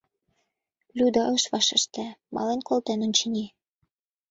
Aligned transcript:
Люда 0.97 1.23
ыш 1.35 1.43
вашеште— 1.53 2.05
мален 2.33 2.59
колтен, 2.67 2.99
очыни. 3.07 3.45